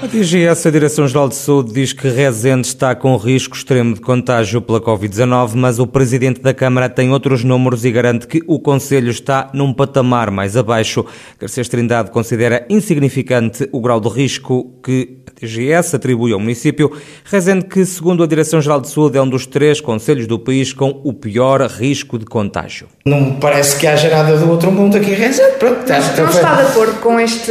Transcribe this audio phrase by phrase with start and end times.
[0.00, 4.62] A DGS, a Direção-Geral de Saúde, diz que Rezende está com risco extremo de contágio
[4.62, 9.10] pela Covid-19, mas o Presidente da Câmara tem outros números e garante que o Conselho
[9.10, 11.04] está num patamar mais abaixo.
[11.40, 16.96] Garcês Trindade considera insignificante o grau de risco que a DGS atribui ao município.
[17.24, 21.00] Rezende que, segundo a Direção-Geral de Saúde, é um dos três conselhos do país com
[21.02, 22.86] o pior risco de contágio.
[23.04, 25.56] Não me parece que haja nada do outro mundo aqui em Rezende.
[25.58, 27.50] Pronto, está, não está de acordo com este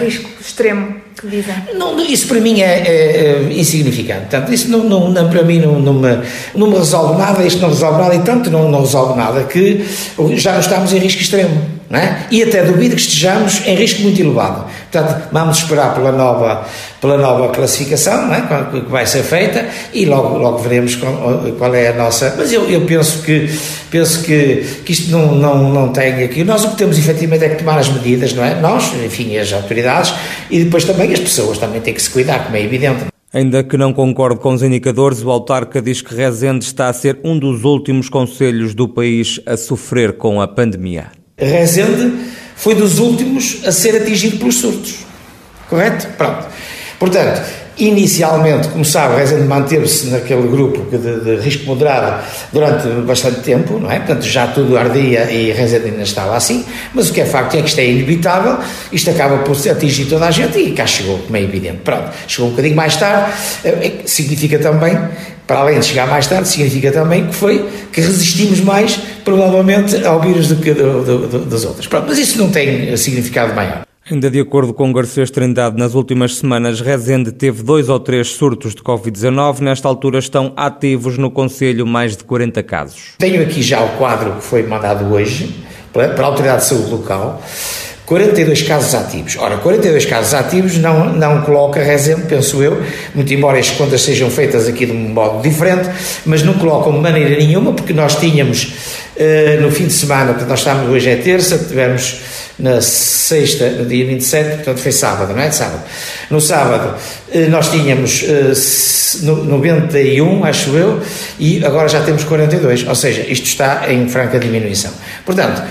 [0.00, 1.03] risco extremo?
[1.14, 1.54] Que dizem?
[1.74, 4.22] Não, isso para mim é, é, é insignificante.
[4.22, 6.18] Portanto, isso não, não, não para mim não, não, me,
[6.54, 9.84] não me resolve nada, isto não resolve nada e tanto não, não resolve nada que
[10.36, 11.74] já não estamos em risco extremo.
[11.90, 12.24] É?
[12.30, 14.64] E até duvido que estejamos em risco muito elevado.
[14.90, 16.66] Portanto, vamos esperar pela nova,
[17.00, 18.40] pela nova classificação é?
[18.40, 22.34] que vai ser feita e logo, logo veremos qual, qual é a nossa.
[22.36, 23.48] Mas eu, eu penso, que,
[23.94, 26.42] penso que, que isto não, não, não tem aqui.
[26.42, 28.60] Nós o que temos efetivamente é que tomar as medidas, não é?
[28.60, 30.12] Nós, enfim, as autoridades
[30.50, 33.04] e depois também as pessoas também têm que se cuidar, como é evidente.
[33.32, 37.20] Ainda que não concorde com os indicadores, o autarca diz que Rezende está a ser
[37.22, 41.12] um dos últimos conselhos do país a sofrer com a pandemia.
[41.38, 42.12] Rezende
[42.56, 45.04] foi dos últimos a ser atingido pelos surtos.
[45.68, 46.08] Correto?
[46.16, 46.46] Pronto.
[46.98, 47.42] Portanto,
[47.78, 52.22] inicialmente, como sabe, Rezende manteve-se naquele grupo de, de, risco moderado
[52.52, 53.98] durante bastante tempo, não é?
[53.98, 57.62] Portanto, já tudo ardia e Rezende ainda estava assim, mas o que é facto é
[57.62, 58.58] que isto é inevitável,
[58.92, 61.78] isto acaba por atingir toda a gente e cá chegou, como é evidente.
[61.84, 63.32] Pronto, chegou um bocadinho mais tarde,
[63.64, 64.96] eh, eh, significa também
[65.46, 70.20] para além de chegar mais tarde, significa também que foi que resistimos mais, provavelmente, ao
[70.20, 71.86] vírus do que do, do, do, das outras.
[71.86, 73.83] Pronto, mas isso não tem significado maior.
[74.10, 78.74] Ainda de acordo com Garcês Trindade, nas últimas semanas, Rezende teve dois ou três surtos
[78.74, 79.60] de Covid-19.
[79.60, 83.14] Nesta altura estão ativos no Conselho mais de 40 casos.
[83.16, 85.56] Tenho aqui já o quadro que foi mandado hoje
[85.90, 87.42] para a Autoridade de Saúde Local.
[88.04, 89.36] 42 casos ativos.
[89.38, 92.82] Ora, 42 casos ativos não, não coloca Rezende, penso eu,
[93.14, 95.88] muito embora as contas sejam feitas aqui de um modo diferente,
[96.26, 98.74] mas não colocam de maneira nenhuma, porque nós tínhamos
[99.16, 102.20] uh, no fim de semana, portanto, nós estamos hoje é terça, tivemos
[102.58, 105.50] na sexta, dia 27, portanto foi sábado, não é?
[105.50, 105.82] Sábado.
[106.30, 106.94] No sábado
[107.34, 111.00] uh, nós tínhamos uh, 91, acho eu,
[111.38, 114.92] e agora já temos 42, ou seja, isto está em franca diminuição.
[115.24, 115.62] Portanto,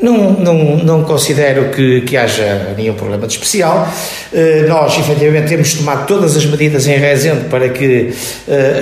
[0.00, 3.88] não, não, não considero que, que haja nenhum problema de especial.
[4.30, 8.12] Uh, nós, efetivamente, temos tomado todas as medidas em Rezende para que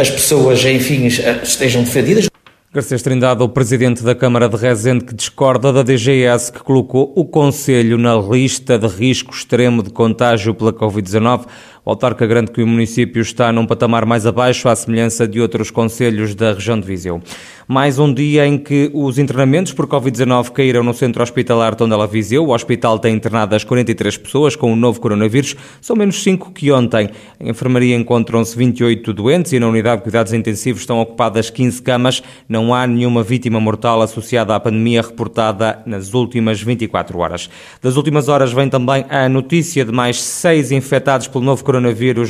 [0.01, 2.34] as pessoas, enfim, estejam defendidas.
[2.75, 7.25] Garcês Trindade, o presidente da Câmara de Rezende, que discorda da DGS, que colocou o
[7.25, 11.47] Conselho na lista de risco extremo de contágio pela Covid-19.
[11.87, 15.71] O autarca grande que o município está num patamar mais abaixo, à semelhança de outros
[15.71, 17.21] conselhos da região de Viseu.
[17.69, 22.47] Mais um dia em que os internamentos por Covid-19 caíram no centro hospitalar Tondela Viseu.
[22.47, 27.11] O hospital tem internadas 43 pessoas com o novo coronavírus, são menos 5 que ontem.
[27.39, 32.23] Em enfermaria encontram-se 28 doentes e na unidade de cuidados intensivos estão ocupadas 15 camas.
[32.49, 37.51] Não há nenhuma vítima mortal associada à pandemia reportada nas últimas 24 horas.
[37.83, 41.74] Das últimas horas vem também a notícia de mais seis infectados pelo novo coronavírus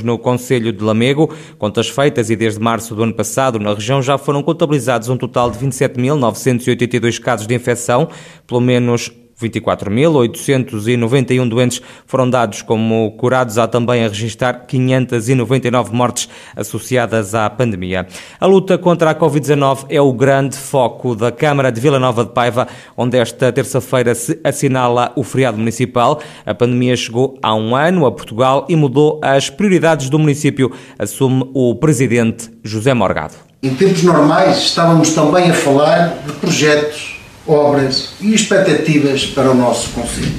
[0.03, 1.33] no Conselho de Lamego.
[1.59, 5.51] Contas feitas e desde março do ano passado na região já foram contabilizados um total
[5.51, 8.09] de 27.982 casos de infecção,
[8.47, 9.11] pelo menos
[9.41, 13.59] 24.891 doentes foram dados como curados.
[13.59, 18.07] Há também a registrar 599 mortes associadas à pandemia.
[18.41, 22.33] A luta contra a Covid-19 é o grande foco da Câmara de Vila Nova de
[22.33, 26.21] Paiva, onde esta terça-feira se assinala o feriado municipal.
[26.47, 31.51] A pandemia chegou há um ano a Portugal e mudou as prioridades do município, assume
[31.55, 33.35] o presidente José Morgado.
[33.63, 37.14] Em tempos normais, estávamos também a falar de projetos,
[37.47, 40.33] obras e expectativas para o nosso Conselho.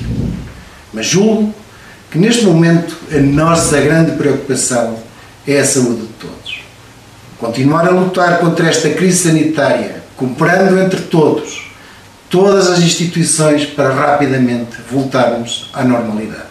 [0.93, 1.53] Mas julgo
[2.09, 4.97] que neste momento a nossa grande preocupação
[5.47, 6.61] é a saúde de todos.
[7.37, 11.69] Continuar a lutar contra esta crise sanitária, cooperando entre todos,
[12.29, 16.45] todas as instituições para rapidamente voltarmos à normalidade.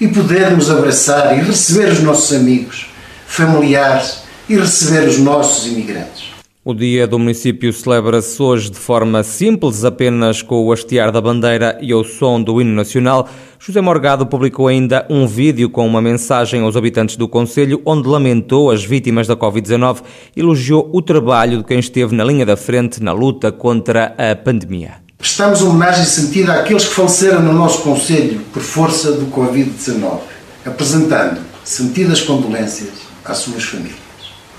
[0.00, 2.90] E podermos abraçar e receber os nossos amigos,
[3.24, 6.31] familiares e receber os nossos imigrantes.
[6.64, 11.76] O dia do município celebra-se hoje de forma simples, apenas com o hastear da bandeira
[11.82, 13.28] e o som do hino nacional.
[13.58, 18.70] José Morgado publicou ainda um vídeo com uma mensagem aos habitantes do Conselho, onde lamentou
[18.70, 20.02] as vítimas da Covid-19
[20.36, 24.36] e elogiou o trabalho de quem esteve na linha da frente na luta contra a
[24.36, 24.98] pandemia.
[25.18, 30.20] Prestamos homenagem sentida àqueles que faleceram no nosso Conselho por força do Covid-19,
[30.64, 32.90] apresentando sentidas condolências
[33.24, 34.11] às suas famílias.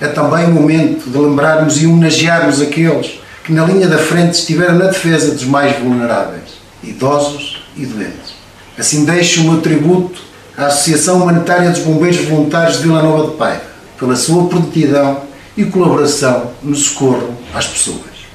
[0.03, 4.87] É também momento de lembrarmos e homenagearmos aqueles que na linha da frente estiveram na
[4.87, 8.33] defesa dos mais vulneráveis, idosos e doentes.
[8.77, 10.21] Assim deixo o meu tributo
[10.57, 13.63] à Associação Humanitária dos Bombeiros Voluntários de Vila Nova de Paiva,
[13.97, 15.21] pela sua prontidão
[15.55, 18.27] e colaboração no socorro às pessoas.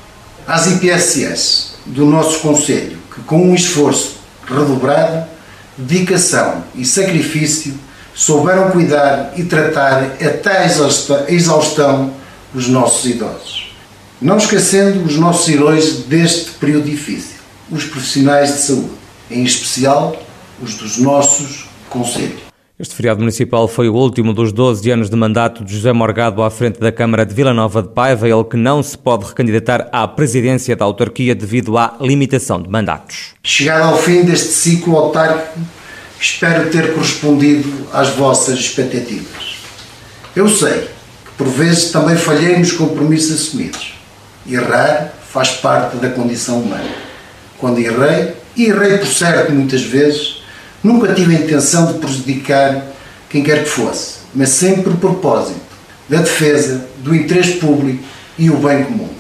[0.47, 4.17] Às IPSS do nosso Conselho, que com um esforço
[4.47, 5.27] redobrado,
[5.77, 7.75] dedicação e sacrifício
[8.19, 12.13] souberam cuidar e tratar até a exaustão
[12.53, 13.73] os nossos idosos.
[14.21, 17.37] Não esquecendo os nossos heróis deste período difícil,
[17.71, 18.91] os profissionais de saúde,
[19.31, 20.21] em especial
[20.61, 22.49] os dos nossos conselhos.
[22.77, 26.51] Este feriado municipal foi o último dos 12 anos de mandato de José Morgado à
[26.51, 30.09] frente da Câmara de Vila Nova de Paiva, ele que não se pode recandidatar à
[30.09, 33.35] presidência da autarquia devido à limitação de mandatos.
[33.45, 35.61] Chegado ao fim deste ciclo autárquico,
[36.21, 39.59] espero ter correspondido às vossas expectativas.
[40.35, 40.89] Eu sei
[41.25, 43.95] que por vezes também falhei nos compromissos assumidos.
[44.47, 46.91] Errar faz parte da condição humana.
[47.59, 50.43] Quando errei, e errei por certo muitas vezes,
[50.83, 52.87] nunca tive a intenção de prejudicar
[53.29, 55.61] quem quer que fosse, mas sempre o propósito
[56.09, 58.03] da defesa do interesse público
[58.39, 59.11] e o bem comum.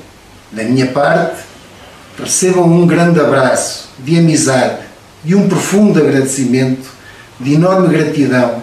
[0.50, 1.42] Da minha parte,
[2.18, 4.87] recebam um grande abraço de amizade
[5.24, 6.88] e um profundo agradecimento
[7.40, 8.62] de enorme gratidão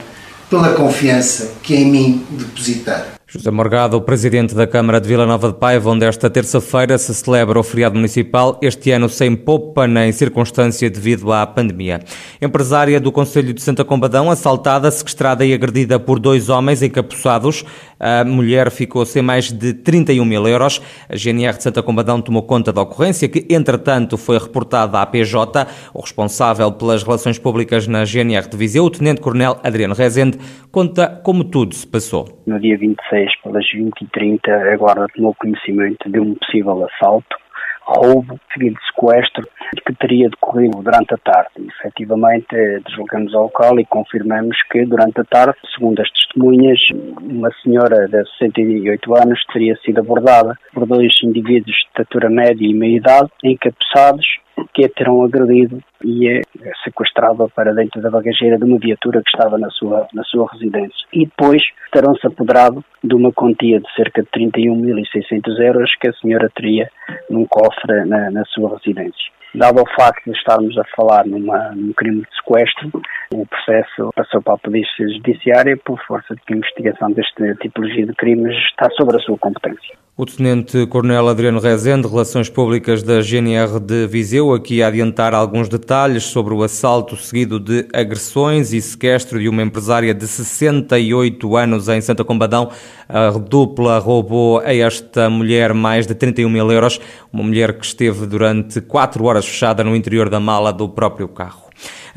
[0.49, 3.15] pela confiança que em mim depositaram.
[3.27, 7.59] José Morgado, presidente da Câmara de Vila Nova de Paiva, onde esta terça-feira se celebra
[7.59, 12.01] o feriado municipal, este ano sem poupa nem circunstância devido à pandemia.
[12.41, 17.65] Empresária do Conselho de Santa Combadão, assaltada, sequestrada e agredida por dois homens encapuçados.
[17.99, 20.81] A mulher ficou sem mais de 31 mil euros.
[21.09, 25.67] A GNR de Santa Combadão tomou conta da ocorrência, que entretanto foi reportada à PJ.
[25.93, 30.37] O responsável pelas relações públicas na GNR de Viseu, o Tenente-Coronel Adriano Rezende,
[30.71, 32.41] conta como tudo se passou.
[32.45, 37.35] No dia 26 16, pelas 20h30, a Guarda tomou conhecimento de um possível assalto,
[37.85, 39.47] roubo, seguido de sequestro,
[39.85, 41.49] que teria decorrido durante a tarde.
[41.59, 42.55] E, efetivamente,
[42.85, 46.79] deslocamos ao local e confirmamos que, durante a tarde, segundo as testemunhas,
[47.21, 52.73] uma senhora de 68 anos teria sido abordada por dois indivíduos de estatura média e
[52.73, 54.25] meia-idade, encapuçados,
[54.73, 56.41] que a terão agredido e é
[56.83, 61.07] sequestrada para dentro da bagageira de uma viatura que estava na sua, na sua residência.
[61.13, 61.61] E depois
[61.91, 66.89] terão-se apoderado de uma quantia de cerca de 31.600 euros que a senhora teria
[67.29, 69.35] num cofre na, na sua residência.
[69.53, 72.91] Dado o facto de estarmos a falar numa, num crime de sequestro,
[73.33, 78.05] o processo passou para a Polícia Judiciária por força de que a investigação desta tipologia
[78.05, 80.04] de crimes está sobre a sua competência.
[80.17, 86.23] O Tenente-Coronel Adriano Rezende, Relações Públicas da GNR de Viseu, aqui a adiantar alguns detalhes
[86.23, 91.99] sobre o assalto seguido de agressões e sequestro de uma empresária de 68 anos em
[91.99, 92.71] Santa Combadão.
[93.09, 96.97] A dupla roubou a esta mulher mais de 31 mil euros,
[97.33, 101.64] uma mulher que esteve durante quatro horas fechada no interior da mala do próprio carro.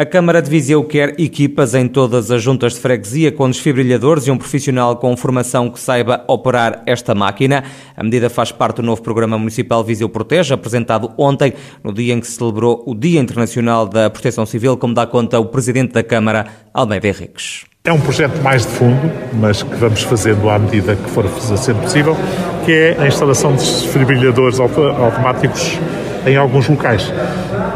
[0.01, 4.31] A Câmara de Viseu quer equipas em todas as juntas de freguesia com desfibrilhadores e
[4.31, 7.65] um profissional com formação que saiba operar esta máquina.
[7.97, 11.53] A medida faz parte do novo programa municipal Viseu Protege, apresentado ontem,
[11.83, 15.41] no dia em que se celebrou o Dia Internacional da Proteção Civil, como dá conta
[15.41, 17.65] o Presidente da Câmara, Almeida Henriques.
[17.89, 21.25] É um projeto mais de fundo, mas que vamos fazendo à medida que for
[21.57, 22.15] sendo possível,
[22.67, 25.79] que é a instalação de desfibrilhadores automáticos
[26.27, 27.11] em alguns locais.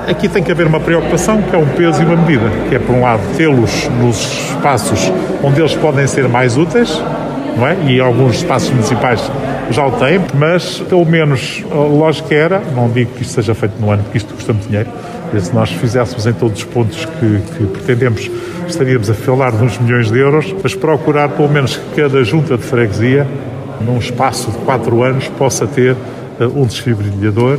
[0.07, 2.79] Aqui tem que haver uma preocupação que é um peso e uma medida, que é
[2.79, 5.11] por um lado tê-los nos espaços
[5.43, 7.03] onde eles podem ser mais úteis,
[7.57, 7.75] não é?
[7.87, 9.33] E alguns espaços municipais
[9.71, 13.81] já o têm, mas pelo menos a lógica era, não digo que isto seja feito
[13.81, 14.91] no ano, porque isto custa muito dinheiro,
[15.41, 18.31] se nós fizéssemos em todos os pontos que, que pretendemos,
[18.73, 22.57] estaríamos a falar de uns milhões de euros, mas procurar pelo menos que cada junta
[22.57, 23.27] de freguesia,
[23.81, 27.59] num espaço de quatro anos, possa ter uh, um desfibrilhador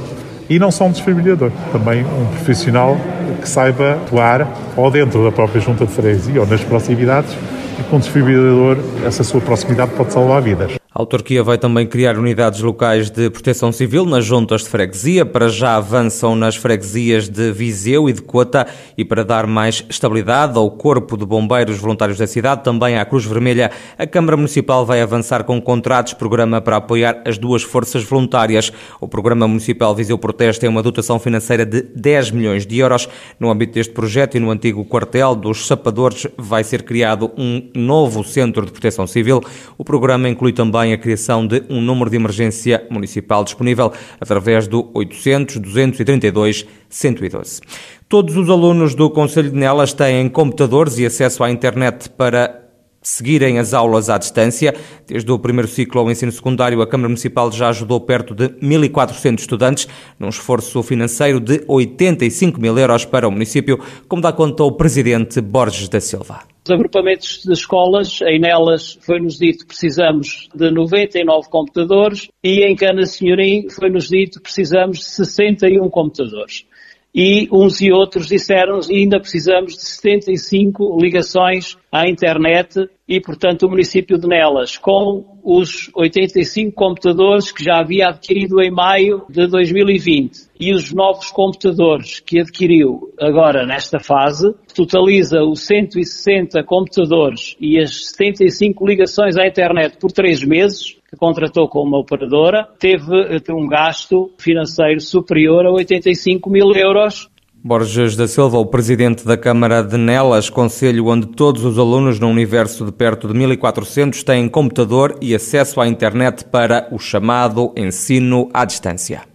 [0.49, 2.97] e não só um desfibrilhador, também um profissional
[3.41, 7.35] que saiba atuar ou dentro da própria junta de freguesia ou nas proximidades
[7.79, 10.82] e com o desfibrilhador essa sua proximidade pode salvar vidas.
[10.95, 15.25] A autarquia vai também criar unidades locais de proteção civil nas juntas de freguesia.
[15.25, 20.55] Para já avançam nas freguesias de Viseu e de Cota e para dar mais estabilidade
[20.55, 25.01] ao corpo de bombeiros voluntários da cidade, também à Cruz Vermelha, a Câmara Municipal vai
[25.01, 28.71] avançar com contratos programa para apoiar as duas forças voluntárias.
[29.01, 33.09] O Programa Municipal Viseu Proteste tem uma dotação financeira de 10 milhões de euros.
[33.39, 38.23] No âmbito deste projeto e no antigo quartel dos sapadores vai ser criado um novo
[38.23, 39.41] centro de proteção civil.
[39.75, 44.67] O programa inclui também também a criação de um número de emergência municipal disponível através
[44.67, 47.61] do 800 232 112.
[48.09, 52.59] Todos os alunos do Conselho de Nelas têm computadores e acesso à internet para
[53.01, 54.75] seguirem as aulas à distância.
[55.07, 59.39] Desde o primeiro ciclo ao ensino secundário, a Câmara Municipal já ajudou perto de 1.400
[59.39, 59.87] estudantes,
[60.19, 65.39] num esforço financeiro de 85 mil euros para o município, como dá conta o presidente
[65.39, 66.52] Borges da Silva.
[66.65, 72.73] Os agrupamentos de escolas, em nelas foi-nos dito que precisamos de 99 computadores e em
[72.73, 76.65] Cana Senhorim foi-nos dito que precisamos de 61 computadores
[77.13, 83.69] e uns e outros disseram-nos ainda precisamos de 75 ligações à internet e, portanto, o
[83.69, 90.47] município de Nelas, com os 85 computadores que já havia adquirido em maio de 2020
[90.57, 98.11] e os novos computadores que adquiriu agora nesta fase, totaliza os 160 computadores e as
[98.11, 103.05] 75 ligações à internet por três meses, que contratou com uma operadora, teve
[103.51, 107.29] um gasto financeiro superior a 85 mil euros
[107.65, 112.27] Borges da Silva, o presidente da Câmara de Nelas, conselho onde todos os alunos no
[112.27, 118.49] universo de perto de 1400 têm computador e acesso à internet para o chamado ensino
[118.53, 119.32] à distância.